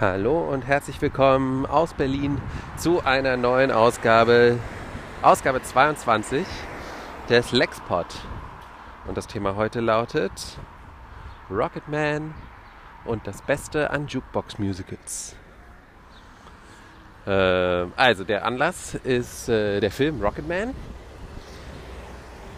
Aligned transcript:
Hallo 0.00 0.48
und 0.50 0.62
herzlich 0.66 1.02
willkommen 1.02 1.66
aus 1.66 1.92
Berlin 1.92 2.40
zu 2.78 3.04
einer 3.04 3.36
neuen 3.36 3.70
Ausgabe, 3.70 4.58
Ausgabe 5.20 5.60
22 5.60 6.46
des 7.28 7.52
Lexpod. 7.52 8.06
Und 9.06 9.18
das 9.18 9.26
Thema 9.26 9.56
heute 9.56 9.80
lautet 9.80 10.32
Rocketman 11.50 12.32
und 13.04 13.26
das 13.26 13.42
Beste 13.42 13.90
an 13.90 14.06
Jukebox 14.06 14.58
Musicals. 14.58 15.36
Äh, 17.26 17.30
also 17.94 18.24
der 18.24 18.46
Anlass 18.46 18.94
ist 18.94 19.50
äh, 19.50 19.80
der 19.80 19.90
Film 19.90 20.22
Rocketman 20.22 20.74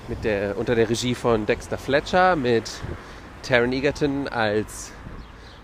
mit 0.06 0.22
der, 0.22 0.56
unter 0.56 0.77
der 0.77 0.88
Regie 0.88 1.16
von 1.16 1.45
Dexter 1.45 1.77
Fletcher 1.77 2.36
mit 2.36 2.70
Taron 3.43 3.72
Egerton 3.72 4.29
als 4.29 4.93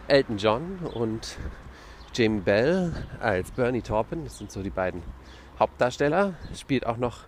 Elton 0.08 0.38
John 0.38 0.78
und 0.94 1.36
Jamie 2.18 2.40
Bell 2.40 2.92
als 3.20 3.52
Bernie 3.52 3.80
Taupin. 3.80 4.24
Das 4.24 4.38
sind 4.38 4.50
so 4.50 4.60
die 4.60 4.70
beiden 4.70 5.04
Hauptdarsteller. 5.60 6.34
Spielt 6.52 6.84
auch 6.84 6.96
noch 6.96 7.20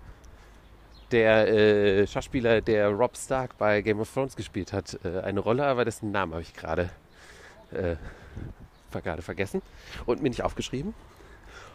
der 1.12 1.46
äh, 1.46 2.06
Schauspieler, 2.08 2.60
der 2.60 2.88
Rob 2.88 3.16
Stark 3.16 3.56
bei 3.56 3.82
Game 3.82 4.00
of 4.00 4.12
Thrones 4.12 4.34
gespielt 4.34 4.72
hat, 4.72 4.98
äh, 5.04 5.20
eine 5.20 5.38
Rolle, 5.38 5.64
aber 5.64 5.84
dessen 5.84 6.10
Namen 6.10 6.32
habe 6.32 6.42
ich 6.42 6.54
gerade 6.54 6.90
äh, 7.70 7.94
vergessen 9.20 9.62
und 10.06 10.22
mir 10.22 10.28
nicht 10.28 10.42
aufgeschrieben. 10.42 10.92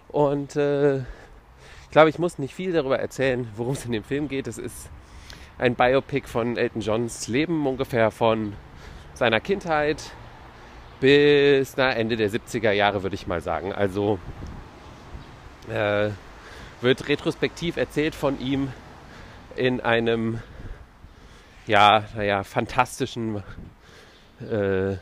Und 0.09 0.57
äh, 0.57 0.97
ich 0.97 1.91
glaube, 1.91 2.09
ich 2.09 2.19
muss 2.19 2.37
nicht 2.37 2.53
viel 2.53 2.73
darüber 2.73 2.99
erzählen, 2.99 3.47
worum 3.55 3.75
es 3.75 3.85
in 3.85 3.93
dem 3.93 4.03
Film 4.03 4.27
geht. 4.27 4.47
Es 4.47 4.57
ist 4.57 4.89
ein 5.57 5.75
Biopic 5.75 6.27
von 6.27 6.57
Elton 6.57 6.81
Johns 6.81 7.29
Leben, 7.29 7.65
ungefähr 7.65 8.11
von 8.11 8.53
seiner 9.13 9.39
Kindheit 9.39 10.11
bis 10.99 11.75
na, 11.77 11.91
Ende 11.91 12.15
der 12.15 12.29
70er 12.29 12.71
Jahre, 12.71 13.03
würde 13.03 13.15
ich 13.15 13.27
mal 13.27 13.41
sagen. 13.41 13.73
Also 13.73 14.19
äh, 15.69 16.09
wird 16.81 17.07
retrospektiv 17.07 17.77
erzählt 17.77 18.15
von 18.15 18.39
ihm 18.39 18.69
in 19.55 19.81
einem, 19.81 20.39
ja, 21.67 22.03
naja, 22.15 22.43
fantastischen, 22.43 23.43
äh, 24.41 24.93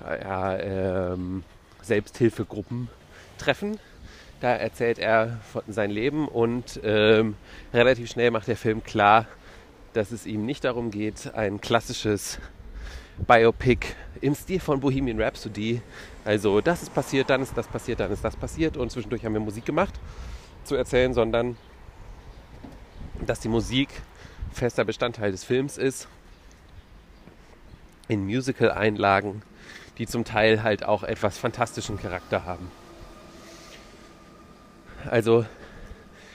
ja, 0.00 0.58
ähm, 0.58 1.44
Selbsthilfegruppentreffen. 1.82 3.78
Da 4.40 4.54
erzählt 4.54 4.98
er 4.98 5.38
von 5.52 5.62
seinem 5.66 5.90
Leben 5.90 6.28
und 6.28 6.80
ähm, 6.84 7.36
relativ 7.74 8.10
schnell 8.10 8.30
macht 8.30 8.46
der 8.46 8.56
Film 8.56 8.84
klar, 8.84 9.26
dass 9.94 10.12
es 10.12 10.26
ihm 10.26 10.46
nicht 10.46 10.64
darum 10.64 10.90
geht, 10.90 11.34
ein 11.34 11.60
klassisches 11.60 12.38
Biopic 13.26 13.94
im 14.20 14.34
Stil 14.34 14.60
von 14.60 14.80
Bohemian 14.80 15.20
Rhapsody. 15.20 15.80
Also 16.24 16.60
das 16.60 16.82
ist 16.82 16.94
passiert, 16.94 17.30
dann 17.30 17.42
ist 17.42 17.56
das 17.56 17.66
passiert, 17.66 18.00
dann 18.00 18.12
ist 18.12 18.24
das 18.24 18.36
passiert 18.36 18.76
und 18.76 18.90
zwischendurch 18.90 19.24
haben 19.24 19.32
wir 19.32 19.40
Musik 19.40 19.64
gemacht 19.64 19.94
zu 20.64 20.74
erzählen, 20.74 21.14
sondern 21.14 21.56
dass 23.26 23.40
die 23.40 23.48
Musik 23.48 23.88
fester 24.52 24.84
Bestandteil 24.84 25.32
des 25.32 25.44
Films 25.44 25.78
ist. 25.78 26.08
In 28.08 28.24
Musical-Einlagen, 28.24 29.42
die 29.98 30.06
zum 30.06 30.24
Teil 30.24 30.62
halt 30.62 30.84
auch 30.84 31.02
etwas 31.02 31.38
fantastischen 31.38 31.98
Charakter 31.98 32.44
haben. 32.44 32.70
Also 35.04 35.44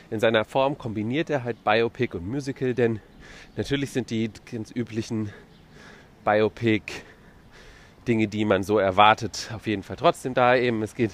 in 0.09 0.19
seiner 0.19 0.45
Form 0.45 0.77
kombiniert 0.77 1.29
er 1.29 1.43
halt 1.43 1.63
Biopic 1.63 2.15
und 2.15 2.27
Musical, 2.27 2.73
denn 2.73 2.99
natürlich 3.55 3.91
sind 3.91 4.09
die 4.09 4.29
ganz 4.51 4.71
üblichen 4.71 5.33
Biopic 6.23 6.83
Dinge, 8.07 8.27
die 8.27 8.45
man 8.45 8.63
so 8.63 8.79
erwartet, 8.79 9.51
auf 9.55 9.67
jeden 9.67 9.83
Fall 9.83 9.95
trotzdem 9.95 10.33
da 10.33 10.55
eben. 10.55 10.81
Es 10.83 10.95
geht 10.95 11.11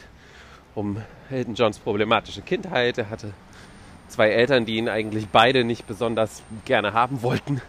um 0.75 1.01
Elton 1.29 1.55
Johns 1.55 1.79
problematische 1.79 2.41
Kindheit. 2.41 2.97
Er 2.97 3.09
hatte 3.09 3.33
zwei 4.07 4.29
Eltern, 4.29 4.65
die 4.65 4.77
ihn 4.77 4.89
eigentlich 4.89 5.27
beide 5.27 5.63
nicht 5.63 5.87
besonders 5.87 6.43
gerne 6.65 6.93
haben 6.93 7.21
wollten. 7.21 7.61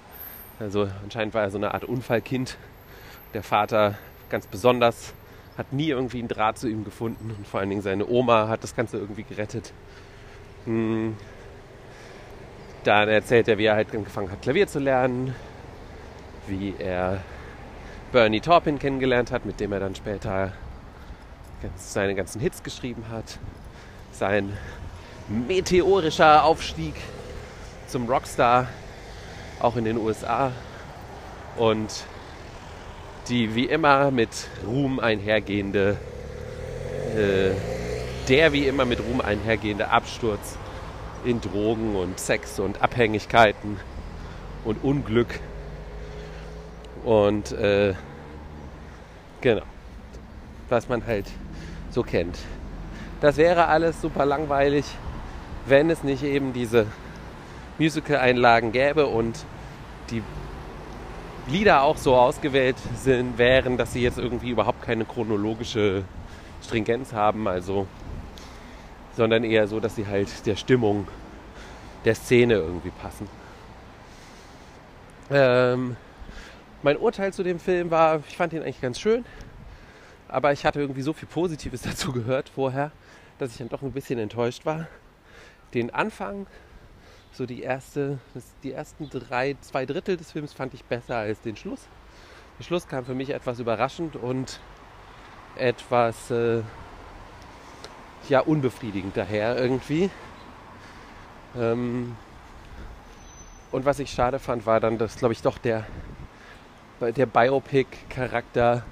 Also 0.58 0.88
anscheinend 1.02 1.34
war 1.34 1.42
er 1.42 1.50
so 1.50 1.58
eine 1.58 1.74
Art 1.74 1.84
Unfallkind. 1.84 2.56
Der 3.34 3.42
Vater 3.42 3.98
ganz 4.28 4.46
besonders 4.46 5.14
hat 5.56 5.72
nie 5.72 5.88
irgendwie 5.88 6.18
einen 6.18 6.28
Draht 6.28 6.58
zu 6.58 6.68
ihm 6.68 6.84
gefunden 6.84 7.34
und 7.36 7.46
vor 7.46 7.60
allen 7.60 7.68
Dingen 7.68 7.82
seine 7.82 8.06
Oma 8.08 8.48
hat 8.48 8.62
das 8.62 8.74
Ganze 8.74 8.98
irgendwie 8.98 9.24
gerettet. 9.24 9.72
Hm. 10.64 11.16
Dann 12.84 13.08
erzählt 13.08 13.48
er, 13.48 13.58
wie 13.58 13.66
er 13.66 13.74
halt 13.74 13.94
angefangen 13.94 14.30
hat, 14.30 14.40
Klavier 14.40 14.66
zu 14.66 14.78
lernen, 14.78 15.34
wie 16.46 16.74
er 16.78 17.22
Bernie 18.12 18.40
Taupin 18.40 18.80
kennengelernt 18.80 19.30
hat, 19.30 19.46
mit 19.46 19.60
dem 19.60 19.72
er 19.72 19.78
dann 19.78 19.94
später 19.94 20.52
seine 21.76 22.16
ganzen 22.16 22.40
Hits 22.40 22.64
geschrieben 22.64 23.04
hat. 23.08 23.38
Sein 24.10 24.56
meteorischer 25.28 26.42
Aufstieg 26.42 26.94
zum 27.86 28.08
Rockstar, 28.08 28.66
auch 29.60 29.76
in 29.76 29.84
den 29.84 29.96
USA. 29.96 30.50
Und 31.56 32.04
die 33.28 33.54
wie 33.54 33.66
immer 33.66 34.10
mit 34.10 34.30
Ruhm 34.66 34.98
einhergehende, 34.98 35.96
äh, 37.14 37.52
der 38.28 38.52
wie 38.52 38.66
immer 38.66 38.86
mit 38.86 38.98
Ruhm 38.98 39.20
einhergehende 39.20 39.90
Absturz 39.90 40.56
in 41.24 41.40
Drogen 41.40 41.94
und 41.94 42.18
Sex 42.18 42.58
und 42.58 42.82
Abhängigkeiten 42.82 43.78
und 44.64 44.82
Unglück 44.82 45.38
und 47.04 47.52
äh, 47.52 47.94
genau, 49.40 49.62
was 50.68 50.88
man 50.88 51.06
halt 51.06 51.26
so 51.90 52.02
kennt. 52.02 52.38
Das 53.20 53.36
wäre 53.36 53.66
alles 53.66 54.00
super 54.00 54.24
langweilig, 54.24 54.84
wenn 55.66 55.90
es 55.90 56.02
nicht 56.02 56.22
eben 56.22 56.52
diese 56.52 56.86
Musical-Einlagen 57.78 58.72
gäbe 58.72 59.06
und 59.06 59.44
die 60.10 60.22
Lieder 61.48 61.82
auch 61.82 61.96
so 61.96 62.14
ausgewählt 62.14 62.76
sind, 62.94 63.38
wären, 63.38 63.76
dass 63.76 63.92
sie 63.92 64.02
jetzt 64.02 64.18
irgendwie 64.18 64.50
überhaupt 64.50 64.82
keine 64.82 65.04
chronologische 65.04 66.04
Stringenz 66.62 67.12
haben, 67.12 67.48
also 67.48 67.86
sondern 69.16 69.44
eher 69.44 69.66
so, 69.66 69.80
dass 69.80 69.96
sie 69.96 70.06
halt 70.06 70.46
der 70.46 70.56
Stimmung 70.56 71.08
der 72.04 72.14
Szene 72.14 72.54
irgendwie 72.54 72.90
passen. 72.90 73.28
Ähm, 75.30 75.96
mein 76.82 76.96
Urteil 76.96 77.32
zu 77.32 77.42
dem 77.42 77.58
Film 77.58 77.90
war, 77.90 78.22
ich 78.28 78.36
fand 78.36 78.52
ihn 78.52 78.62
eigentlich 78.62 78.80
ganz 78.80 78.98
schön, 78.98 79.24
aber 80.28 80.52
ich 80.52 80.64
hatte 80.64 80.80
irgendwie 80.80 81.02
so 81.02 81.12
viel 81.12 81.28
Positives 81.28 81.82
dazu 81.84 82.12
gehört 82.12 82.48
vorher, 82.48 82.90
dass 83.38 83.52
ich 83.52 83.58
dann 83.58 83.68
doch 83.68 83.82
ein 83.82 83.92
bisschen 83.92 84.18
enttäuscht 84.18 84.64
war. 84.64 84.86
Den 85.74 85.90
Anfang, 85.92 86.46
so 87.32 87.46
die 87.46 87.62
erste, 87.62 88.18
die 88.62 88.72
ersten 88.72 89.08
drei, 89.08 89.56
zwei 89.60 89.86
Drittel 89.86 90.16
des 90.16 90.32
Films 90.32 90.52
fand 90.52 90.74
ich 90.74 90.84
besser 90.84 91.16
als 91.16 91.40
den 91.40 91.56
Schluss. 91.56 91.86
Der 92.58 92.64
Schluss 92.64 92.88
kam 92.88 93.04
für 93.04 93.14
mich 93.14 93.30
etwas 93.30 93.60
überraschend 93.60 94.16
und 94.16 94.60
etwas 95.56 96.30
äh, 96.30 96.62
ja 98.28 98.40
unbefriedigend 98.40 99.16
daher 99.16 99.56
irgendwie. 99.56 100.10
Ähm, 101.56 102.16
und 103.70 103.84
was 103.84 103.98
ich 103.98 104.10
schade 104.10 104.38
fand, 104.38 104.66
war 104.66 104.80
dann, 104.80 104.98
dass 104.98 105.16
glaube 105.16 105.32
ich 105.32 105.42
doch 105.42 105.58
der 105.58 105.86
der 107.00 107.26
Biopic-Charakter, 107.26 108.84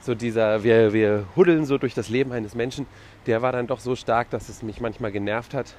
so 0.00 0.14
dieser, 0.14 0.62
wir, 0.62 0.92
wir 0.92 1.26
huddeln 1.36 1.64
so 1.64 1.78
durch 1.78 1.94
das 1.94 2.08
Leben 2.08 2.32
eines 2.32 2.54
Menschen, 2.54 2.86
der 3.26 3.42
war 3.42 3.52
dann 3.52 3.66
doch 3.66 3.80
so 3.80 3.96
stark, 3.96 4.30
dass 4.30 4.48
es 4.48 4.62
mich 4.62 4.80
manchmal 4.80 5.12
genervt 5.12 5.54
hat. 5.54 5.74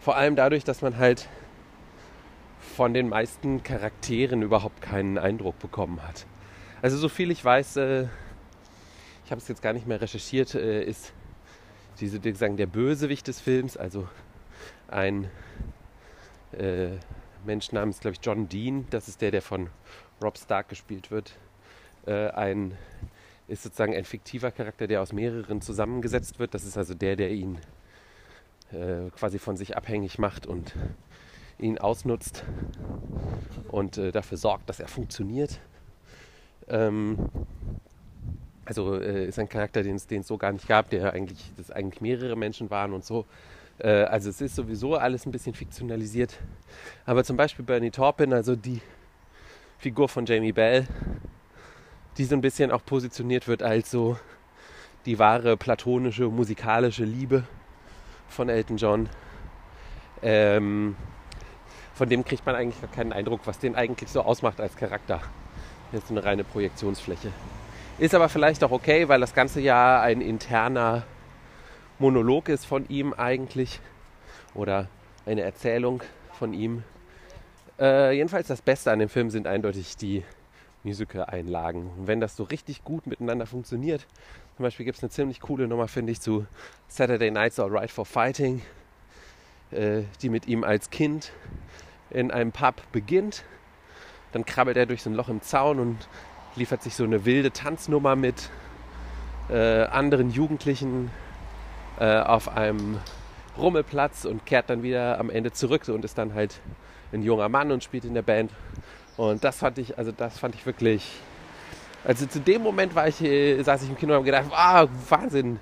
Vor 0.00 0.16
allem 0.16 0.36
dadurch, 0.36 0.64
dass 0.64 0.82
man 0.82 0.98
halt 0.98 1.28
von 2.76 2.94
den 2.94 3.08
meisten 3.08 3.62
Charakteren 3.62 4.42
überhaupt 4.42 4.82
keinen 4.82 5.18
Eindruck 5.18 5.58
bekommen 5.58 6.02
hat. 6.02 6.26
Also 6.82 6.96
so 6.96 7.08
viel 7.08 7.30
ich 7.30 7.44
weiß, 7.44 7.76
äh, 7.76 8.02
ich 9.24 9.30
habe 9.30 9.40
es 9.40 9.48
jetzt 9.48 9.62
gar 9.62 9.72
nicht 9.72 9.86
mehr 9.86 10.00
recherchiert, 10.00 10.54
äh, 10.54 10.82
ist 10.84 11.12
diese, 12.00 12.22
wie 12.24 12.32
sagen, 12.34 12.56
der 12.56 12.66
Bösewicht 12.66 13.28
des 13.28 13.40
Films, 13.40 13.76
also 13.76 14.08
ein 14.88 15.30
äh, 16.52 16.98
Mensch 17.44 17.72
namens, 17.72 18.00
glaube 18.00 18.16
ich, 18.16 18.20
John 18.24 18.48
Dean, 18.48 18.86
das 18.90 19.08
ist 19.08 19.20
der, 19.20 19.30
der 19.30 19.42
von 19.42 19.68
Rob 20.24 20.38
Stark 20.38 20.68
gespielt 20.68 21.10
wird, 21.10 21.34
äh, 22.06 22.28
ein 22.30 22.76
ist 23.46 23.62
sozusagen 23.62 23.94
ein 23.94 24.04
fiktiver 24.04 24.50
Charakter, 24.50 24.86
der 24.86 25.02
aus 25.02 25.12
mehreren 25.12 25.60
zusammengesetzt 25.60 26.38
wird. 26.38 26.54
Das 26.54 26.64
ist 26.64 26.78
also 26.78 26.94
der, 26.94 27.14
der 27.16 27.30
ihn 27.30 27.58
äh, 28.72 29.10
quasi 29.10 29.38
von 29.38 29.56
sich 29.56 29.76
abhängig 29.76 30.18
macht 30.18 30.46
und 30.46 30.74
ihn 31.58 31.78
ausnutzt 31.78 32.42
und 33.68 33.98
äh, 33.98 34.12
dafür 34.12 34.38
sorgt, 34.38 34.68
dass 34.68 34.80
er 34.80 34.88
funktioniert. 34.88 35.60
Ähm, 36.68 37.18
also 38.64 38.98
äh, 38.98 39.26
ist 39.26 39.38
ein 39.38 39.48
Charakter, 39.48 39.82
den 39.82 39.96
es 39.96 40.08
so 40.26 40.38
gar 40.38 40.52
nicht 40.52 40.66
gab, 40.66 40.88
der 40.88 41.12
eigentlich, 41.12 41.52
das 41.56 41.70
eigentlich 41.70 42.00
mehrere 42.00 42.36
Menschen 42.36 42.70
waren 42.70 42.94
und 42.94 43.04
so. 43.04 43.26
Äh, 43.78 44.04
also 44.04 44.30
es 44.30 44.40
ist 44.40 44.56
sowieso 44.56 44.96
alles 44.96 45.26
ein 45.26 45.32
bisschen 45.32 45.54
fiktionalisiert. 45.54 46.38
Aber 47.04 47.24
zum 47.24 47.36
Beispiel 47.36 47.64
Bernie 47.64 47.90
Taupin, 47.90 48.32
also 48.32 48.56
die 48.56 48.80
Figur 49.84 50.08
von 50.08 50.24
Jamie 50.24 50.52
Bell, 50.52 50.86
die 52.16 52.24
so 52.24 52.34
ein 52.34 52.40
bisschen 52.40 52.70
auch 52.70 52.82
positioniert 52.86 53.48
wird 53.48 53.62
als 53.62 53.90
so 53.90 54.16
die 55.04 55.18
wahre 55.18 55.58
platonische 55.58 56.24
musikalische 56.30 57.04
Liebe 57.04 57.44
von 58.30 58.48
Elton 58.48 58.78
John. 58.78 59.10
Ähm, 60.22 60.96
von 61.92 62.08
dem 62.08 62.24
kriegt 62.24 62.46
man 62.46 62.54
eigentlich 62.54 62.80
gar 62.80 62.90
keinen 62.92 63.12
Eindruck, 63.12 63.42
was 63.44 63.58
den 63.58 63.76
eigentlich 63.76 64.08
so 64.08 64.22
ausmacht 64.22 64.58
als 64.58 64.74
Charakter. 64.74 65.20
Das 65.92 66.04
ist 66.04 66.10
eine 66.10 66.24
reine 66.24 66.44
Projektionsfläche. 66.44 67.28
Ist 67.98 68.14
aber 68.14 68.30
vielleicht 68.30 68.64
auch 68.64 68.70
okay, 68.70 69.08
weil 69.08 69.20
das 69.20 69.34
ganze 69.34 69.60
ja 69.60 70.00
ein 70.00 70.22
interner 70.22 71.02
Monolog 71.98 72.48
ist 72.48 72.64
von 72.64 72.88
ihm 72.88 73.12
eigentlich. 73.12 73.80
Oder 74.54 74.88
eine 75.26 75.42
Erzählung 75.42 76.02
von 76.38 76.54
ihm. 76.54 76.84
Äh, 77.78 78.12
jedenfalls 78.12 78.46
das 78.46 78.62
Beste 78.62 78.92
an 78.92 79.00
dem 79.00 79.08
Film 79.08 79.30
sind 79.30 79.46
eindeutig 79.46 79.96
die 79.96 80.22
Musical-Einlagen. 80.84 81.90
Und 81.98 82.06
wenn 82.06 82.20
das 82.20 82.36
so 82.36 82.44
richtig 82.44 82.84
gut 82.84 83.06
miteinander 83.06 83.46
funktioniert, 83.46 84.06
zum 84.56 84.62
Beispiel 84.62 84.84
gibt 84.84 84.98
es 84.98 85.02
eine 85.02 85.10
ziemlich 85.10 85.40
coole 85.40 85.66
Nummer, 85.66 85.88
finde 85.88 86.12
ich, 86.12 86.20
zu 86.20 86.46
Saturday 86.86 87.30
Night's 87.30 87.58
Alright 87.58 87.90
for 87.90 88.06
Fighting, 88.06 88.62
äh, 89.72 90.02
die 90.22 90.28
mit 90.28 90.46
ihm 90.46 90.62
als 90.62 90.90
Kind 90.90 91.32
in 92.10 92.30
einem 92.30 92.52
Pub 92.52 92.80
beginnt. 92.92 93.44
Dann 94.32 94.44
krabbelt 94.44 94.76
er 94.76 94.86
durch 94.86 95.02
so 95.02 95.10
ein 95.10 95.14
Loch 95.14 95.28
im 95.28 95.42
Zaun 95.42 95.80
und 95.80 96.08
liefert 96.54 96.82
sich 96.82 96.94
so 96.94 97.04
eine 97.04 97.24
wilde 97.24 97.50
Tanznummer 97.50 98.14
mit 98.14 98.50
äh, 99.48 99.84
anderen 99.84 100.30
Jugendlichen 100.30 101.10
äh, 101.98 102.20
auf 102.20 102.48
einem 102.48 102.98
Rummelplatz 103.58 104.24
und 104.24 104.46
kehrt 104.46 104.70
dann 104.70 104.82
wieder 104.82 105.18
am 105.18 105.30
Ende 105.30 105.52
zurück 105.52 105.88
und 105.88 106.04
ist 106.04 106.18
dann 106.18 106.34
halt 106.34 106.60
ein 107.14 107.22
junger 107.22 107.48
Mann 107.48 107.70
und 107.72 107.82
spielt 107.82 108.04
in 108.04 108.14
der 108.14 108.22
Band. 108.22 108.50
Und 109.16 109.44
das 109.44 109.58
fand 109.58 109.78
ich, 109.78 109.96
also 109.96 110.12
das 110.12 110.38
fand 110.38 110.54
ich 110.54 110.66
wirklich. 110.66 111.10
Also 112.04 112.26
zu 112.26 112.40
dem 112.40 112.62
Moment 112.62 112.94
war 112.94 113.08
ich, 113.08 113.22
äh, 113.22 113.62
saß 113.62 113.82
ich 113.82 113.88
im 113.88 113.96
Kino 113.96 114.12
und 114.12 114.16
habe 114.16 114.26
gedacht, 114.26 114.46
ah, 114.52 114.86
Wahnsinn, 115.08 115.58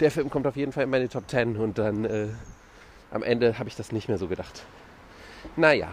der 0.00 0.10
Film 0.10 0.30
kommt 0.30 0.46
auf 0.46 0.56
jeden 0.56 0.72
Fall 0.72 0.84
in 0.84 0.90
meine 0.90 1.08
Top 1.08 1.28
10 1.28 1.56
und 1.56 1.78
dann 1.78 2.04
äh, 2.04 2.28
am 3.10 3.22
Ende 3.22 3.58
habe 3.58 3.68
ich 3.68 3.76
das 3.76 3.92
nicht 3.92 4.08
mehr 4.08 4.18
so 4.18 4.28
gedacht. 4.28 4.64
Naja. 5.56 5.88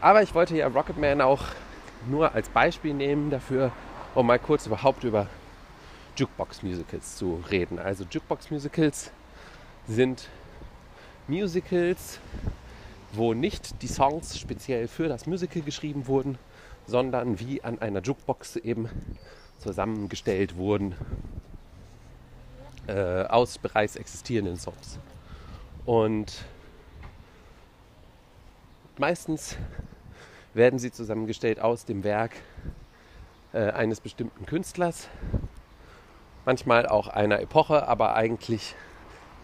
Aber 0.00 0.22
ich 0.22 0.34
wollte 0.34 0.56
ja 0.56 0.66
Rocketman 0.68 1.20
auch 1.20 1.42
nur 2.08 2.34
als 2.34 2.48
Beispiel 2.48 2.94
nehmen 2.94 3.30
dafür, 3.30 3.72
um 4.14 4.26
mal 4.26 4.38
kurz 4.38 4.66
überhaupt 4.66 5.04
über 5.04 5.26
Jukebox-Musicals 6.16 7.16
zu 7.16 7.42
reden. 7.50 7.78
Also 7.78 8.04
Jukebox-Musicals 8.04 9.10
sind 9.86 10.28
Musicals, 11.26 12.20
wo 13.12 13.34
nicht 13.34 13.82
die 13.82 13.88
Songs 13.88 14.38
speziell 14.38 14.88
für 14.88 15.08
das 15.08 15.26
Musical 15.26 15.62
geschrieben 15.62 16.06
wurden, 16.06 16.38
sondern 16.86 17.40
wie 17.40 17.62
an 17.62 17.80
einer 17.80 18.00
Jukebox 18.00 18.56
eben 18.56 18.88
zusammengestellt 19.58 20.56
wurden 20.56 20.94
äh, 22.86 23.24
aus 23.24 23.58
bereits 23.58 23.96
existierenden 23.96 24.56
Songs. 24.56 24.98
Und 25.84 26.44
Meistens 28.98 29.56
werden 30.54 30.80
sie 30.80 30.90
zusammengestellt 30.90 31.60
aus 31.60 31.84
dem 31.84 32.02
Werk 32.02 32.32
äh, 33.52 33.70
eines 33.70 34.00
bestimmten 34.00 34.44
Künstlers, 34.44 35.08
manchmal 36.44 36.84
auch 36.84 37.06
einer 37.06 37.38
Epoche, 37.38 37.86
aber 37.86 38.16
eigentlich 38.16 38.74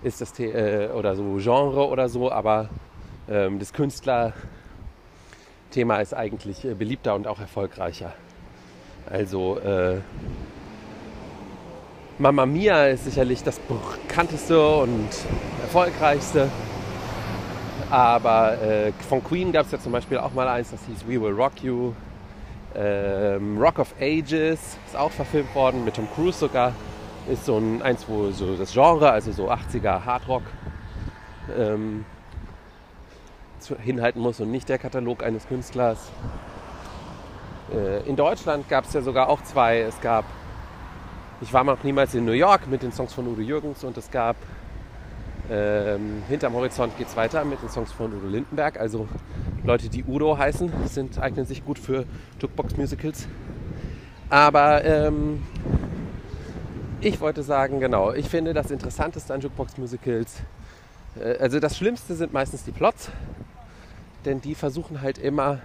ist 0.02 0.20
das 0.20 0.34
The 0.34 0.46
äh, 0.46 0.90
oder 0.90 1.14
so 1.14 1.36
Genre 1.36 1.86
oder 1.86 2.08
so, 2.08 2.32
aber 2.32 2.68
ähm, 3.28 3.58
das 3.58 3.72
Künstlerthema 3.72 4.34
ist 6.00 6.14
eigentlich 6.14 6.64
äh, 6.64 6.74
beliebter 6.74 7.14
und 7.14 7.26
auch 7.26 7.40
erfolgreicher. 7.40 8.12
Also 9.10 9.58
äh, 9.58 10.00
Mamma 12.18 12.46
Mia 12.46 12.86
ist 12.86 13.04
sicherlich 13.04 13.42
das 13.42 13.58
bekannteste 13.58 14.76
und 14.76 15.08
erfolgreichste. 15.62 16.48
Aber 17.90 18.60
äh, 18.62 18.92
von 19.08 19.22
Queen 19.22 19.52
gab 19.52 19.66
es 19.66 19.72
ja 19.72 19.78
zum 19.78 19.92
Beispiel 19.92 20.18
auch 20.18 20.32
mal 20.32 20.48
eins, 20.48 20.70
das 20.70 20.80
hieß 20.86 21.06
We 21.06 21.20
Will 21.20 21.32
Rock 21.32 21.62
You. 21.62 21.92
Ähm, 22.76 23.58
Rock 23.58 23.78
of 23.78 23.94
Ages 24.00 24.78
ist 24.86 24.96
auch 24.96 25.10
verfilmt 25.10 25.54
worden, 25.54 25.84
mit 25.84 25.94
Tom 25.94 26.08
Cruise 26.14 26.38
sogar. 26.38 26.72
Ist 27.28 27.46
so 27.46 27.56
ein 27.56 27.82
eins, 27.82 28.04
wo 28.08 28.30
so 28.30 28.56
das 28.56 28.72
Genre, 28.72 29.10
also 29.10 29.32
so 29.32 29.50
80er 29.50 30.04
Hardrock, 30.04 30.42
ähm, 31.56 32.04
hinhalten 33.68 34.20
muss 34.20 34.40
und 34.40 34.50
nicht 34.50 34.68
der 34.68 34.78
Katalog 34.78 35.22
eines 35.22 35.46
Künstlers. 35.46 36.10
Äh, 37.72 38.08
in 38.08 38.16
Deutschland 38.16 38.68
gab 38.68 38.84
es 38.84 38.92
ja 38.92 39.02
sogar 39.02 39.28
auch 39.28 39.42
zwei. 39.42 39.80
Es 39.80 40.00
gab 40.00 40.24
Ich 41.40 41.52
war 41.52 41.64
noch 41.64 41.82
niemals 41.82 42.14
in 42.14 42.24
New 42.24 42.32
York 42.32 42.68
mit 42.68 42.82
den 42.82 42.92
Songs 42.92 43.12
von 43.12 43.26
Udo 43.26 43.40
Jürgens 43.40 43.84
und 43.84 43.96
es 43.96 44.10
gab 44.10 44.36
ähm, 45.50 46.22
hinterm 46.28 46.54
Horizont 46.54 46.96
geht 46.96 47.08
es 47.08 47.16
weiter 47.16 47.44
mit 47.44 47.60
den 47.60 47.68
Songs 47.68 47.92
von 47.92 48.14
Udo 48.14 48.28
Lindenberg. 48.28 48.80
Also 48.80 49.08
Leute, 49.62 49.88
die 49.88 50.04
Udo 50.04 50.38
heißen, 50.38 50.72
sind, 50.86 51.18
eignen 51.18 51.44
sich 51.44 51.64
gut 51.64 51.78
für 51.78 52.06
Jukebox-Musicals. 52.40 53.28
Aber 54.30 54.84
ähm, 54.84 55.42
ich 57.00 57.20
wollte 57.20 57.42
sagen, 57.42 57.80
genau, 57.80 58.12
ich 58.12 58.28
finde 58.28 58.54
das 58.54 58.70
Interessanteste 58.70 59.34
an 59.34 59.40
Jukebox-Musicals, 59.40 60.42
äh, 61.20 61.36
also 61.38 61.60
das 61.60 61.76
Schlimmste 61.76 62.14
sind 62.14 62.32
meistens 62.32 62.64
die 62.64 62.72
Plots, 62.72 63.10
denn 64.24 64.40
die 64.40 64.54
versuchen 64.54 65.00
halt 65.00 65.18
immer 65.18 65.60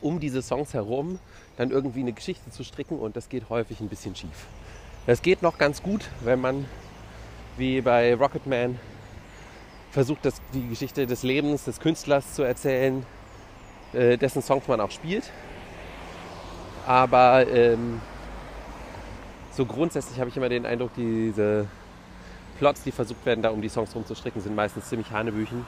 um 0.00 0.20
diese 0.20 0.42
Songs 0.42 0.74
herum 0.74 1.18
dann 1.56 1.70
irgendwie 1.70 2.00
eine 2.00 2.12
Geschichte 2.12 2.50
zu 2.50 2.64
stricken 2.64 2.98
und 2.98 3.16
das 3.16 3.28
geht 3.28 3.48
häufig 3.50 3.80
ein 3.80 3.88
bisschen 3.88 4.16
schief. 4.16 4.46
Das 5.06 5.22
geht 5.22 5.42
noch 5.42 5.58
ganz 5.58 5.82
gut, 5.82 6.08
wenn 6.22 6.40
man 6.40 6.64
wie 7.56 7.80
bei 7.80 8.14
Rocketman 8.14 8.78
versucht, 9.90 10.24
das, 10.24 10.40
die 10.54 10.68
Geschichte 10.68 11.06
des 11.06 11.22
Lebens 11.22 11.64
des 11.64 11.78
Künstlers 11.80 12.34
zu 12.34 12.42
erzählen, 12.42 13.04
äh, 13.92 14.16
dessen 14.16 14.40
Songs 14.42 14.66
man 14.68 14.80
auch 14.80 14.90
spielt. 14.90 15.30
Aber 16.86 17.46
ähm, 17.48 18.00
so 19.52 19.66
grundsätzlich 19.66 20.18
habe 20.18 20.30
ich 20.30 20.36
immer 20.36 20.48
den 20.48 20.64
Eindruck, 20.64 20.92
diese 20.96 21.68
Plots, 22.58 22.82
die 22.82 22.92
versucht 22.92 23.24
werden, 23.26 23.42
da 23.42 23.50
um 23.50 23.60
die 23.60 23.68
Songs 23.68 23.94
rumzustricken, 23.94 24.40
sind 24.40 24.54
meistens 24.54 24.88
ziemlich 24.88 25.10
hanebüchen. 25.10 25.66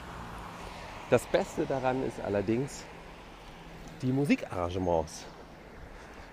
Das 1.11 1.23
Beste 1.27 1.67
daran 1.67 2.03
ist 2.03 2.19
allerdings 2.19 2.83
die 4.01 4.11
Musikarrangements. 4.11 5.25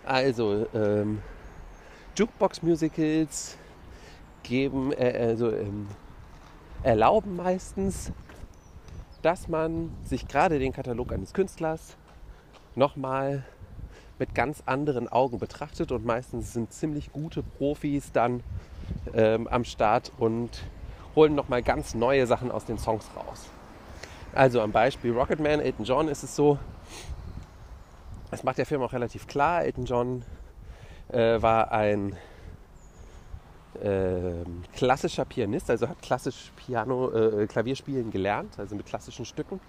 Also 0.04 0.66
ähm, 0.74 1.20
Jukebox-Musicals 2.16 3.58
geben, 4.42 4.92
äh, 4.92 5.28
also 5.28 5.52
ähm, 5.52 5.88
erlauben 6.82 7.36
meistens, 7.36 8.12
dass 9.20 9.46
man 9.46 9.90
sich 10.04 10.26
gerade 10.26 10.58
den 10.58 10.72
Katalog 10.72 11.12
eines 11.12 11.34
Künstlers 11.34 11.98
nochmal 12.74 13.44
mit 14.18 14.34
ganz 14.34 14.62
anderen 14.64 15.06
Augen 15.06 15.38
betrachtet 15.38 15.92
und 15.92 16.06
meistens 16.06 16.54
sind 16.54 16.72
ziemlich 16.72 17.12
gute 17.12 17.42
Profis 17.42 18.10
dann 18.12 18.42
ähm, 19.12 19.48
am 19.48 19.64
Start 19.64 20.12
und 20.16 20.62
holen 21.14 21.34
nochmal 21.34 21.62
ganz 21.62 21.94
neue 21.94 22.26
Sachen 22.26 22.50
aus 22.50 22.64
den 22.64 22.78
Songs 22.78 23.04
raus. 23.14 23.50
Also 24.34 24.62
am 24.62 24.72
Beispiel 24.72 25.12
Rocketman, 25.12 25.60
Elton 25.60 25.84
John 25.84 26.08
ist 26.08 26.22
es 26.22 26.34
so, 26.34 26.58
das 28.30 28.44
macht 28.44 28.56
der 28.56 28.64
Film 28.64 28.80
auch 28.80 28.94
relativ 28.94 29.26
klar, 29.26 29.62
Elton 29.62 29.84
John 29.84 30.24
äh, 31.08 31.42
war 31.42 31.70
ein 31.70 32.16
äh, 33.82 34.44
klassischer 34.74 35.26
Pianist, 35.26 35.68
also 35.68 35.86
hat 35.86 36.00
klassisch 36.00 36.50
Piano, 36.56 37.10
äh, 37.10 37.46
Klavierspielen 37.46 38.10
gelernt, 38.10 38.58
also 38.58 38.74
mit 38.74 38.86
klassischen 38.86 39.26
Stücken 39.26 39.60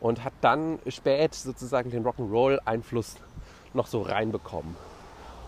und 0.00 0.24
hat 0.24 0.32
dann 0.40 0.80
spät 0.88 1.34
sozusagen 1.34 1.90
den 1.90 2.04
Rock'n'Roll-Einfluss 2.04 3.16
noch 3.72 3.86
so 3.86 4.02
reinbekommen. 4.02 4.74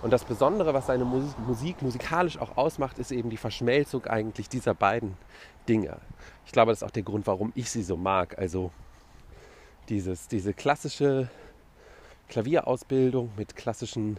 Und 0.02 0.12
das 0.12 0.24
Besondere, 0.24 0.72
was 0.72 0.86
seine 0.86 1.04
Musik 1.04 1.82
musikalisch 1.82 2.38
auch 2.38 2.56
ausmacht, 2.56 2.98
ist 2.98 3.12
eben 3.12 3.28
die 3.28 3.36
Verschmelzung 3.36 4.06
eigentlich 4.06 4.48
dieser 4.48 4.74
beiden 4.74 5.16
Dinge. 5.68 5.98
Ich 6.46 6.52
glaube, 6.52 6.72
das 6.72 6.78
ist 6.78 6.84
auch 6.84 6.90
der 6.90 7.02
Grund, 7.02 7.26
warum 7.26 7.52
ich 7.54 7.70
sie 7.70 7.82
so 7.82 7.96
mag. 7.96 8.38
Also 8.38 8.70
dieses, 9.90 10.26
diese 10.28 10.54
klassische 10.54 11.28
Klavierausbildung 12.28 13.30
mit 13.36 13.56
klassischen 13.56 14.18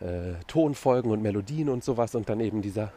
äh, 0.00 0.34
Tonfolgen 0.48 1.12
und 1.12 1.22
Melodien 1.22 1.68
und 1.68 1.84
sowas 1.84 2.14
und 2.14 2.28
dann 2.28 2.40
eben 2.40 2.60
dieser 2.60 2.92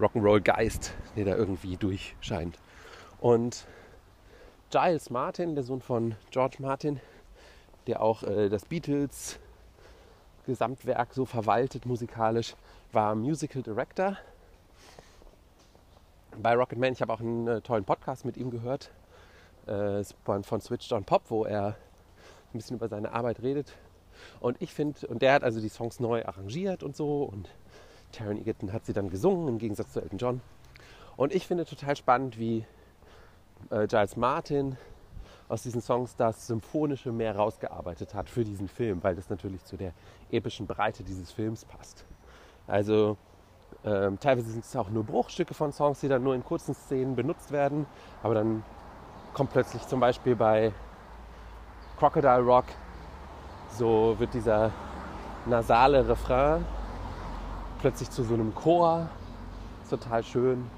Rock'n'Roll-Geist, 0.00 0.94
der 1.16 1.24
da 1.26 1.36
irgendwie 1.36 1.76
durchscheint. 1.76 2.58
Und 3.20 3.66
Giles 4.70 5.10
Martin, 5.10 5.54
der 5.54 5.64
Sohn 5.64 5.80
von 5.80 6.14
George 6.30 6.56
Martin, 6.60 7.00
der 7.86 8.02
auch 8.02 8.22
äh, 8.22 8.48
das 8.48 8.64
Beatles 8.64 9.38
Gesamtwerk 10.46 11.12
so 11.12 11.26
verwaltet 11.26 11.86
musikalisch, 11.86 12.54
war 12.92 13.14
Musical 13.14 13.62
Director 13.62 14.16
bei 16.40 16.54
Rocketman. 16.54 16.92
Ich 16.92 17.02
habe 17.02 17.12
auch 17.12 17.20
einen 17.20 17.46
äh, 17.48 17.60
tollen 17.60 17.84
Podcast 17.84 18.24
mit 18.24 18.36
ihm 18.36 18.50
gehört 18.50 18.90
äh, 19.66 20.02
von, 20.24 20.44
von 20.44 20.60
Switched 20.60 20.92
on 20.92 21.04
Pop, 21.04 21.24
wo 21.28 21.44
er 21.44 21.76
ein 22.52 22.58
bisschen 22.58 22.76
über 22.76 22.88
seine 22.88 23.12
Arbeit 23.12 23.42
redet. 23.42 23.72
Und 24.40 24.60
ich 24.62 24.72
finde, 24.72 25.06
und 25.08 25.20
der 25.22 25.34
hat 25.34 25.44
also 25.44 25.60
die 25.60 25.68
Songs 25.68 26.00
neu 26.00 26.24
arrangiert 26.24 26.82
und 26.82 26.96
so 26.96 27.24
und 27.24 27.50
Taron 28.12 28.38
Egerton 28.38 28.72
hat 28.72 28.86
sie 28.86 28.92
dann 28.92 29.10
gesungen, 29.10 29.48
im 29.48 29.58
Gegensatz 29.58 29.92
zu 29.92 30.00
Elton 30.00 30.18
John. 30.18 30.40
Und 31.16 31.34
ich 31.34 31.46
finde 31.46 31.64
total 31.64 31.96
spannend, 31.96 32.38
wie 32.38 32.64
äh, 33.70 33.86
Giles 33.86 34.16
Martin 34.16 34.76
aus 35.48 35.62
diesen 35.62 35.80
Songs 35.80 36.16
das 36.16 36.46
Symphonische 36.46 37.12
mehr 37.12 37.36
rausgearbeitet 37.36 38.14
hat 38.14 38.28
für 38.28 38.44
diesen 38.44 38.68
Film, 38.68 39.02
weil 39.02 39.14
das 39.14 39.30
natürlich 39.30 39.64
zu 39.64 39.76
der 39.76 39.92
epischen 40.30 40.66
Breite 40.66 41.04
dieses 41.04 41.30
Films 41.30 41.64
passt. 41.64 42.04
Also 42.66 43.16
ähm, 43.84 44.18
teilweise 44.18 44.50
sind 44.50 44.64
es 44.64 44.74
auch 44.74 44.90
nur 44.90 45.04
Bruchstücke 45.04 45.54
von 45.54 45.72
Songs, 45.72 46.00
die 46.00 46.08
dann 46.08 46.22
nur 46.22 46.34
in 46.34 46.44
kurzen 46.44 46.74
Szenen 46.74 47.14
benutzt 47.14 47.52
werden, 47.52 47.86
aber 48.22 48.34
dann 48.34 48.64
kommt 49.34 49.50
plötzlich 49.50 49.86
zum 49.86 50.00
Beispiel 50.00 50.34
bei 50.34 50.72
Crocodile 51.98 52.40
Rock, 52.40 52.64
so 53.70 54.16
wird 54.18 54.34
dieser 54.34 54.70
nasale 55.46 56.08
Refrain 56.08 56.64
plötzlich 57.80 58.10
zu 58.10 58.24
so 58.24 58.34
einem 58.34 58.54
Chor, 58.54 59.08
total 59.88 60.24
schön. 60.24 60.68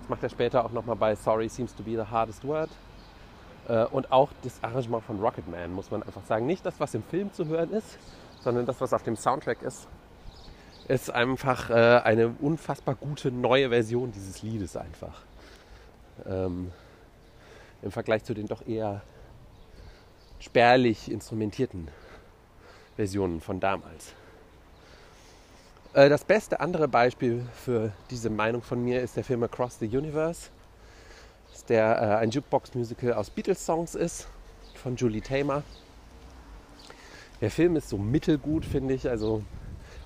Das 0.00 0.08
macht 0.08 0.22
er 0.22 0.28
später 0.28 0.64
auch 0.64 0.72
nochmal 0.72 0.96
bei 0.96 1.14
Sorry 1.14 1.48
Seems 1.48 1.74
to 1.74 1.82
be 1.82 1.92
the 1.92 2.10
Hardest 2.10 2.44
Word. 2.44 2.70
Äh, 3.68 3.84
und 3.86 4.10
auch 4.12 4.30
das 4.42 4.62
Arrangement 4.62 5.04
von 5.04 5.20
Rocketman, 5.20 5.72
muss 5.72 5.90
man 5.90 6.02
einfach 6.02 6.24
sagen. 6.24 6.46
Nicht 6.46 6.64
das, 6.66 6.78
was 6.78 6.94
im 6.94 7.02
Film 7.02 7.32
zu 7.32 7.46
hören 7.46 7.72
ist, 7.72 7.98
sondern 8.42 8.66
das, 8.66 8.80
was 8.80 8.92
auf 8.92 9.02
dem 9.02 9.16
Soundtrack 9.16 9.62
ist, 9.62 9.86
ist 10.88 11.10
einfach 11.10 11.70
äh, 11.70 12.00
eine 12.04 12.34
unfassbar 12.40 12.94
gute 12.96 13.30
neue 13.30 13.68
Version 13.68 14.10
dieses 14.12 14.42
Liedes 14.42 14.76
einfach. 14.76 15.22
Ähm, 16.26 16.72
Im 17.82 17.90
Vergleich 17.90 18.24
zu 18.24 18.34
den 18.34 18.46
doch 18.46 18.66
eher 18.66 19.02
spärlich 20.40 21.10
instrumentierten 21.10 21.88
Versionen 22.96 23.40
von 23.40 23.60
damals. 23.60 24.12
Äh, 25.94 26.08
das 26.08 26.24
beste 26.24 26.60
andere 26.60 26.88
Beispiel 26.88 27.46
für 27.54 27.92
diese 28.10 28.28
Meinung 28.28 28.62
von 28.62 28.82
mir 28.82 29.02
ist 29.02 29.16
der 29.16 29.24
Film 29.24 29.44
Across 29.44 29.78
the 29.78 29.86
Universe 29.86 30.50
der 31.68 32.00
äh, 32.00 32.16
ein 32.16 32.30
Jukebox-Musical 32.30 33.14
aus 33.14 33.30
Beatles-Songs 33.30 33.94
ist, 33.94 34.28
von 34.74 34.96
Julie 34.96 35.20
Tamer. 35.20 35.62
Der 37.40 37.50
Film 37.50 37.76
ist 37.76 37.88
so 37.88 37.98
mittelgut, 37.98 38.64
finde 38.64 38.94
ich. 38.94 39.08
Also 39.08 39.42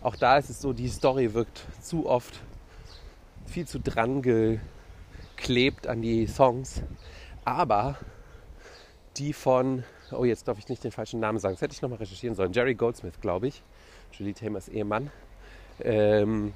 auch 0.03 0.17
da 0.17 0.39
ist 0.39 0.51
es 0.51 0.61
so, 0.61 0.73
die 0.73 0.89
Story 0.89 1.35
wirkt 1.35 1.63
zu 1.81 2.07
oft 2.07 2.41
viel 3.47 3.67
zu 3.67 3.81
dran 3.81 4.23
geklebt 4.23 5.87
an 5.87 6.03
die 6.03 6.27
Songs. 6.27 6.83
Aber 7.45 7.97
die 9.17 9.33
von, 9.33 9.85
oh 10.13 10.25
jetzt 10.25 10.49
darf 10.49 10.59
ich 10.59 10.69
nicht 10.69 10.85
den 10.85 10.93
falschen 10.93 11.21
Namen 11.21 11.39
sagen, 11.39 11.55
das 11.55 11.63
hätte 11.63 11.75
ich 11.75 11.83
nochmal 11.83 11.99
recherchieren 11.99 12.35
sollen, 12.35 12.53
Jerry 12.53 12.75
Goldsmith, 12.75 13.21
glaube 13.21 13.49
ich, 13.49 13.63
Julie 14.13 14.35
Tamers 14.35 14.69
Ehemann, 14.69 15.11
ähm, 15.81 16.53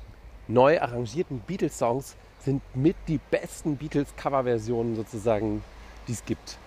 neu 0.48 0.80
arrangierten 0.80 1.40
Beatles-Songs 1.40 2.16
sind 2.42 2.62
mit 2.74 2.96
die 3.08 3.20
besten 3.30 3.76
Beatles-Cover-Versionen 3.76 4.96
sozusagen, 4.96 5.62
die 6.08 6.12
es 6.12 6.24
gibt. 6.24 6.58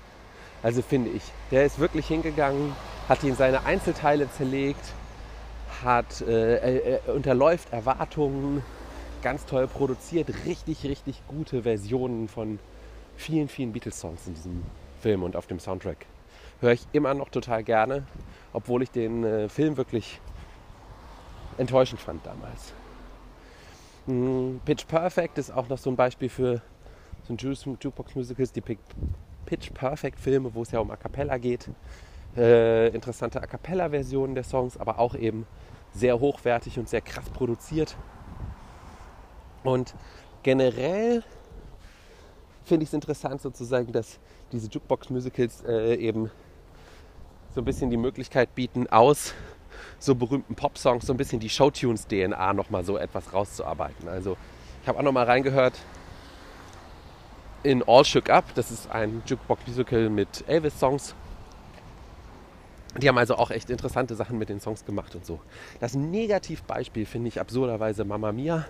Also 0.61 0.81
finde 0.81 1.09
ich. 1.11 1.23
Der 1.51 1.65
ist 1.65 1.79
wirklich 1.79 2.07
hingegangen, 2.07 2.73
hat 3.09 3.23
ihn 3.23 3.35
seine 3.35 3.65
Einzelteile 3.65 4.31
zerlegt, 4.31 4.93
hat, 5.83 6.21
äh, 6.21 6.95
äh, 6.95 6.99
unterläuft 7.11 7.73
Erwartungen, 7.73 8.63
ganz 9.21 9.45
toll 9.45 9.67
produziert, 9.67 10.29
richtig, 10.45 10.83
richtig 10.83 11.21
gute 11.27 11.63
Versionen 11.63 12.27
von 12.27 12.59
vielen, 13.17 13.47
vielen 13.47 13.73
Beatles-Songs 13.73 14.27
in 14.27 14.35
diesem 14.35 14.63
Film 15.01 15.23
und 15.23 15.35
auf 15.35 15.47
dem 15.47 15.59
Soundtrack. 15.59 16.05
Höre 16.61 16.73
ich 16.73 16.87
immer 16.93 17.13
noch 17.13 17.29
total 17.29 17.63
gerne, 17.63 18.05
obwohl 18.53 18.83
ich 18.83 18.91
den 18.91 19.23
äh, 19.23 19.49
Film 19.49 19.75
wirklich 19.75 20.19
enttäuschend 21.57 21.99
fand 21.99 22.25
damals. 22.25 22.73
Hm, 24.05 24.59
Pitch 24.65 24.85
Perfect 24.85 25.37
ist 25.37 25.51
auch 25.51 25.69
noch 25.69 25.77
so 25.77 25.89
ein 25.89 25.95
Beispiel 25.95 26.29
für 26.29 26.61
so 27.25 27.33
ein 27.33 27.37
Jukebox-Musicals, 27.37 28.51
die 28.51 28.61
Pitch 28.61 29.73
Perfect-Filme, 29.73 30.53
wo 30.53 30.63
es 30.63 30.71
ja 30.71 30.79
um 30.79 30.91
A 30.91 30.97
Cappella 30.97 31.37
geht. 31.37 31.69
Äh, 32.35 32.89
interessante 32.89 33.41
A 33.41 33.45
Cappella-Versionen 33.45 34.35
der 34.35 34.43
Songs, 34.43 34.77
aber 34.77 34.99
auch 34.99 35.15
eben 35.15 35.45
sehr 35.93 36.19
hochwertig 36.19 36.79
und 36.79 36.89
sehr 36.89 37.01
krass 37.01 37.29
produziert. 37.29 37.95
Und 39.63 39.95
generell 40.41 41.23
finde 42.65 42.83
ich 42.83 42.89
es 42.89 42.93
interessant 42.93 43.41
sozusagen, 43.41 43.91
dass 43.93 44.19
diese 44.51 44.67
Jukebox-Musicals 44.67 45.63
äh, 45.63 45.95
eben 45.95 46.29
so 47.53 47.61
ein 47.61 47.65
bisschen 47.65 47.89
die 47.89 47.97
Möglichkeit 47.97 48.53
bieten, 48.55 48.87
aus 48.87 49.33
so 49.99 50.15
berühmten 50.15 50.55
Pop-Songs 50.55 51.05
so 51.05 51.13
ein 51.13 51.17
bisschen 51.17 51.39
die 51.39 51.49
Showtunes-DNA 51.49 52.53
nochmal 52.53 52.83
so 52.83 52.97
etwas 52.97 53.33
rauszuarbeiten. 53.33 54.07
Also 54.07 54.37
ich 54.81 54.87
habe 54.87 54.99
auch 54.99 55.03
nochmal 55.03 55.25
reingehört 55.25 55.79
in 57.63 57.83
All 57.87 58.05
Shook 58.05 58.29
Up. 58.29 58.53
Das 58.55 58.71
ist 58.71 58.91
ein 58.91 59.23
Jukebox-Musical 59.25 60.09
mit 60.09 60.43
Elvis-Songs. 60.47 61.15
Die 62.97 63.07
haben 63.07 63.17
also 63.17 63.35
auch 63.35 63.49
echt 63.49 63.69
interessante 63.69 64.13
Sachen 64.15 64.37
mit 64.37 64.49
den 64.49 64.59
Songs 64.59 64.85
gemacht 64.85 65.15
und 65.15 65.25
so. 65.25 65.39
Das 65.79 65.95
Negativbeispiel 65.95 67.05
finde 67.05 67.29
ich 67.29 67.39
absurderweise 67.39 68.05
Mamma 68.05 68.31
Mia. 68.31 68.65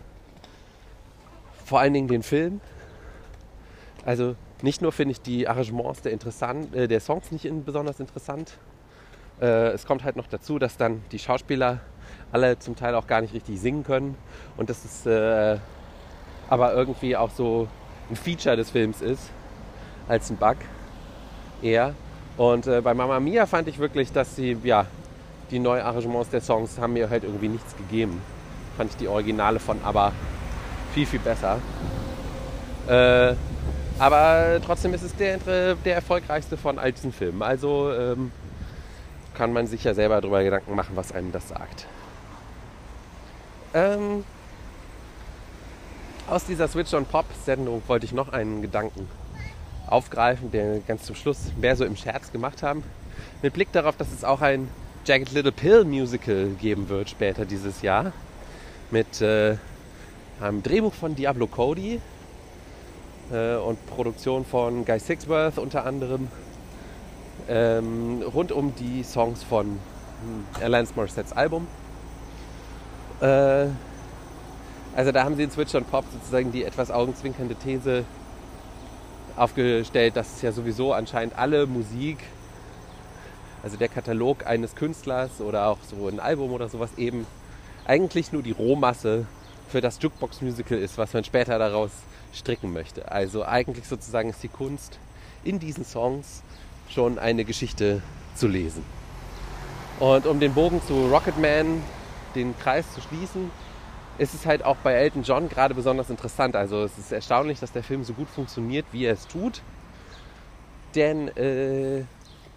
Vor 1.66 1.80
allen 1.80 1.94
Dingen 1.94 2.08
den 2.08 2.24
Film. 2.24 2.62
Also 4.06 4.36
nicht 4.62 4.82
nur 4.82 4.92
finde 4.92 5.12
ich 5.14 5.22
die 5.22 5.48
Arrangements 5.48 6.02
der, 6.02 6.14
interessant, 6.14 6.74
äh, 6.74 6.88
der 6.88 7.00
Songs 7.00 7.32
nicht 7.32 7.46
in, 7.46 7.66
besonders 7.66 8.00
interessant, 8.00 8.58
äh, 9.42 9.70
es 9.70 9.86
kommt 9.86 10.04
halt 10.04 10.16
noch 10.16 10.28
dazu, 10.28 10.60
dass 10.60 10.78
dann 10.78 11.04
die 11.12 11.20
Schauspieler 11.20 11.80
alle 12.32 12.58
zum 12.60 12.76
Teil 12.76 12.96
auch 12.96 13.08
gar 13.08 13.22
nicht 13.22 13.34
richtig 13.34 13.60
singen 13.60 13.84
können 13.84 14.18
und 14.58 14.70
das 14.70 14.86
ist 14.86 15.06
äh, 15.06 15.58
aber 16.50 16.74
irgendwie 16.74 17.16
auch 17.16 17.32
so 17.32 17.68
ein 18.10 18.16
Feature 18.16 18.56
des 18.56 18.70
Films 18.70 19.02
ist 19.02 19.30
als 20.08 20.30
ein 20.30 20.38
Bug 20.38 20.58
eher. 21.62 21.96
Und 22.38 22.68
äh, 22.68 22.82
bei 22.82 22.94
Mama 22.94 23.20
Mia 23.20 23.46
fand 23.46 23.68
ich 23.68 23.80
wirklich, 23.80 24.12
dass 24.12 24.36
sie, 24.36 24.58
ja, 24.64 24.86
die 25.52 25.60
Neuarrangements 25.60 26.30
der 26.30 26.42
Songs 26.42 26.80
haben 26.80 26.94
mir 26.94 27.10
halt 27.10 27.24
irgendwie 27.24 27.48
nichts 27.48 27.76
gegeben. 27.78 28.22
Fand 28.78 28.92
ich 28.92 28.98
die 28.98 29.08
Originale 29.08 29.60
von 29.60 29.78
aber 29.84 30.12
viel, 30.94 31.06
viel 31.06 31.20
besser. 31.20 31.60
Äh, 32.88 33.36
aber 34.00 34.60
trotzdem 34.66 34.94
ist 34.94 35.04
es 35.04 35.16
der, 35.16 35.38
der 35.76 35.96
erfolgreichste 35.96 36.58
von 36.58 36.80
all 36.80 36.92
diesen 36.92 37.14
Filmen. 37.14 37.44
Also 37.44 37.92
ähm, 37.92 38.32
kann 39.34 39.54
man 39.54 39.68
sich 39.68 39.84
ja 39.84 39.94
selber 39.94 40.22
darüber 40.22 40.44
Gedanken 40.44 40.76
machen, 40.76 40.96
was 40.96 41.12
einem 41.12 41.32
das 41.32 41.50
sagt. 41.50 41.88
Ähm, 43.74 44.24
aus 46.28 46.46
dieser 46.46 46.68
Switch 46.68 46.94
on 46.94 47.06
Pop 47.06 47.26
Sendung 47.46 47.82
wollte 47.88 48.06
ich 48.06 48.12
noch 48.12 48.32
einen 48.32 48.62
Gedanken 48.62 49.08
aufgreifen, 49.88 50.52
den 50.52 50.74
wir 50.74 50.80
ganz 50.82 51.04
zum 51.04 51.16
Schluss 51.16 51.52
mehr 51.60 51.76
so 51.76 51.86
im 51.86 51.96
Scherz 51.96 52.32
gemacht 52.32 52.64
haben. 52.64 52.84
Mit 53.42 53.54
Blick 53.54 53.72
darauf, 53.72 53.98
dass 53.98 54.12
es 54.12 54.24
auch 54.24 54.42
ein 54.42 54.70
Jagged 55.06 55.32
Little 55.34 55.52
Pill 55.52 55.84
Musical 55.84 56.48
geben 56.62 56.88
wird 56.88 57.10
später 57.10 57.46
dieses 57.46 57.82
Jahr. 57.82 58.14
Mit 58.90 59.22
äh, 59.22 59.58
einem 60.40 60.64
Drehbuch 60.64 60.94
von 60.94 61.16
Diablo 61.16 61.48
Cody 61.48 62.00
äh, 63.32 63.56
und 63.56 63.86
Produktion 63.88 64.46
von 64.46 64.86
Guy 64.86 65.00
Sixworth 65.00 65.58
unter 65.58 65.86
anderem 65.86 66.28
ähm, 67.48 68.24
rund 68.34 68.52
um 68.52 68.74
die 68.76 69.04
Songs 69.04 69.44
von 69.44 69.66
hm, 69.66 70.62
Alanis 70.62 70.96
Morissettes 70.96 71.34
Album. 71.34 71.68
Äh, 73.22 73.68
also 74.96 75.12
da 75.12 75.24
haben 75.24 75.36
sie 75.36 75.44
in 75.44 75.52
Switch 75.52 75.74
on 75.76 75.86
Pop 75.86 76.06
sozusagen 76.12 76.52
die 76.52 76.64
etwas 76.64 76.92
augenzwinkernde 76.92 77.56
These 77.56 78.06
aufgestellt, 79.36 80.16
dass 80.16 80.36
es 80.36 80.42
ja 80.42 80.52
sowieso 80.52 80.94
anscheinend 80.94 81.38
alle 81.38 81.66
Musik, 81.66 82.20
also 83.64 83.78
der 83.78 83.88
Katalog 83.88 84.46
eines 84.46 84.76
Künstlers 84.76 85.42
oder 85.42 85.68
auch 85.68 85.80
so 85.90 86.08
ein 86.08 86.20
Album 86.20 86.52
oder 86.52 86.70
sowas 86.70 86.92
eben 86.98 87.26
eigentlich 87.86 88.32
nur 88.32 88.44
die 88.44 88.52
Rohmasse 88.52 89.26
für 89.70 89.82
das 89.82 90.00
Jukebox-Musical 90.02 90.78
ist, 90.78 90.98
was 90.98 91.14
man 91.14 91.24
später 91.24 91.58
daraus 91.58 91.92
stricken 92.34 92.74
möchte. 92.74 93.12
Also 93.12 93.46
eigentlich 93.46 93.88
sozusagen 93.88 94.30
ist 94.30 94.44
die 94.44 94.50
Kunst 94.50 95.00
in 95.44 95.60
diesen 95.60 95.86
Songs 95.86 96.44
schon 96.94 97.20
eine 97.20 97.46
Geschichte 97.46 98.02
zu 98.36 98.48
lesen. 98.48 98.84
Und 100.00 100.26
um 100.26 100.40
den 100.40 100.54
Bogen 100.54 100.82
zu 100.82 101.08
Rocketman, 101.08 101.82
den 102.36 102.58
Kreis 102.58 102.92
zu 102.94 103.02
schließen, 103.02 103.52
ist 104.18 104.34
es 104.34 104.46
halt 104.46 104.64
auch 104.64 104.78
bei 104.78 104.94
Elton 104.94 105.24
John 105.24 105.50
gerade 105.50 105.74
besonders 105.74 106.10
interessant. 106.10 106.56
Also 106.56 106.84
es 106.84 106.98
ist 106.98 107.12
erstaunlich, 107.12 107.60
dass 107.60 107.72
der 107.72 107.84
Film 107.84 108.04
so 108.04 108.14
gut 108.14 108.30
funktioniert, 108.30 108.86
wie 108.92 109.06
er 109.06 109.14
es 109.14 109.28
tut. 109.28 109.62
Denn 110.96 111.30
äh, 111.36 112.04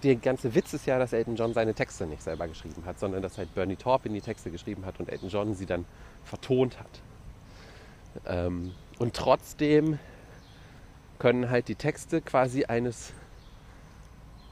der 0.03 0.17
ganze 0.17 0.55
Witz 0.55 0.75
ist 0.75 0.87
ja, 0.87 0.99
dass 0.99 1.13
Elton 1.13 1.37
John 1.37 1.55
seine 1.55 1.73
Texte 1.73 2.07
nicht 2.07 2.23
selber 2.23 2.47
geschrieben 2.47 2.85
hat, 2.85 2.99
sondern 2.99 3.23
dass 3.23 3.39
halt 3.39 3.55
Bernie 3.55 3.77
Taupin 3.77 4.13
die 4.13 4.21
Texte 4.21 4.51
geschrieben 4.51 4.85
hat 4.85 5.01
und 5.01 5.09
Elton 5.09 5.31
John 5.31 5.55
sie 5.55 5.67
dann 5.67 5.87
vertont 6.25 6.79
hat. 6.79 7.01
Ähm, 8.27 8.73
und 8.99 9.15
trotzdem 9.15 9.99
können 11.19 11.49
halt 11.49 11.69
die 11.69 11.75
Texte 11.75 12.21
quasi 12.21 12.65
eines 12.65 13.13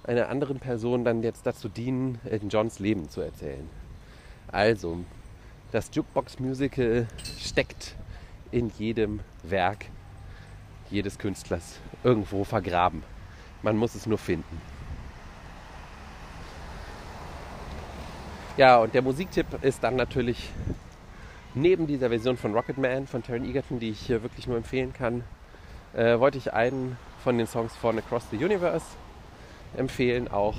einer 0.05 0.29
anderen 0.29 0.59
Person 0.59 1.05
dann 1.05 1.23
jetzt 1.23 1.47
dazu 1.47 1.69
dienen, 1.69 2.21
Elton 2.25 2.49
Johns 2.49 2.79
Leben 2.79 3.09
zu 3.09 3.21
erzählen. 3.21 3.69
Also, 4.49 4.99
das 5.73 5.91
Jukebox-Musical 5.93 7.07
steckt 7.39 7.97
in 8.51 8.71
jedem 8.79 9.21
Werk 9.43 9.87
jedes 10.91 11.19
Künstlers 11.19 11.81
irgendwo 12.05 12.45
vergraben. 12.45 13.03
Man 13.63 13.77
muss 13.77 13.95
es 13.95 14.07
nur 14.07 14.19
finden. 14.19 14.61
Ja, 18.57 18.79
und 18.79 18.95
der 18.95 19.03
Musiktipp 19.03 19.47
ist 19.63 19.83
dann 19.83 19.97
natürlich 19.97 20.51
neben 21.55 21.87
dieser 21.87 22.11
Version 22.11 22.37
von 22.37 22.53
Rocketman 22.55 23.07
von 23.07 23.23
Taron 23.23 23.45
Egerton, 23.45 23.81
die 23.81 23.91
ich 23.91 24.01
hier 24.01 24.23
wirklich 24.23 24.47
nur 24.47 24.57
empfehlen 24.57 24.93
kann, 24.93 25.25
äh, 25.95 26.19
wollte 26.19 26.39
ich 26.39 26.53
einen 26.53 26.97
von 27.25 27.39
den 27.39 27.47
Songs 27.47 27.75
von 27.75 27.99
Across 27.99 28.27
the 28.31 28.37
Universe 28.37 28.85
empfehlen. 29.77 30.29
Auch, 30.29 30.57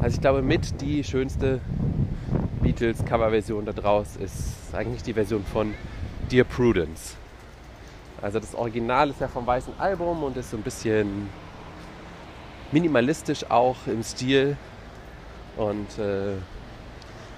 also 0.00 0.14
ich 0.14 0.20
glaube, 0.20 0.42
mit 0.42 0.80
die 0.80 1.04
schönste 1.04 1.60
Beatles 2.62 3.04
Coverversion 3.04 3.64
da 3.64 3.72
draus 3.72 4.16
ist 4.16 4.74
eigentlich 4.74 5.02
die 5.02 5.14
Version 5.14 5.44
von 5.44 5.74
Dear 6.30 6.44
Prudence. 6.44 7.16
Also 8.20 8.38
das 8.38 8.54
Original 8.54 9.10
ist 9.10 9.20
ja 9.20 9.28
vom 9.28 9.46
weißen 9.46 9.74
Album 9.78 10.22
und 10.22 10.36
ist 10.36 10.50
so 10.50 10.56
ein 10.56 10.62
bisschen 10.62 11.28
minimalistisch 12.70 13.50
auch 13.50 13.76
im 13.86 14.02
Stil. 14.02 14.56
Und 15.56 15.98
äh, 15.98 16.34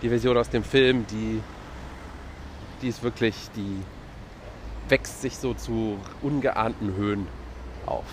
die 0.03 0.09
Version 0.09 0.37
aus 0.37 0.51
dem 0.51 0.63
Film, 0.63 1.07
die, 1.11 1.41
die 2.83 2.89
ist 2.89 3.03
wirklich, 3.03 3.35
die 3.57 3.81
wächst 4.89 5.23
sich 5.23 5.37
so 5.39 5.55
zu 5.55 5.99
ungeahnten 6.23 6.95
Höhen 6.95 7.27
auf. 7.87 8.05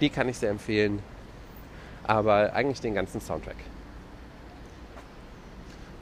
Die 0.00 0.10
kann 0.10 0.28
ich 0.28 0.38
sehr 0.38 0.50
empfehlen, 0.50 1.02
aber 2.08 2.54
eigentlich 2.54 2.80
den 2.80 2.94
ganzen 2.94 3.20
Soundtrack. 3.20 3.56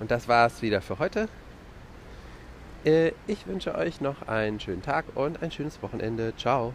Und 0.00 0.10
das 0.10 0.28
war's 0.28 0.62
wieder 0.62 0.80
für 0.80 0.98
heute. 0.98 1.28
Äh, 2.84 3.12
ich 3.26 3.46
wünsche 3.46 3.74
euch 3.74 4.00
noch 4.00 4.28
einen 4.28 4.60
schönen 4.60 4.82
Tag 4.82 5.04
und 5.14 5.42
ein 5.42 5.50
schönes 5.50 5.82
Wochenende. 5.82 6.32
Ciao. 6.36 6.72